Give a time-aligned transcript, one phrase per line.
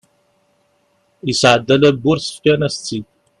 [1.27, 3.05] yesɛedda la bǧurse fkan-as-tt-id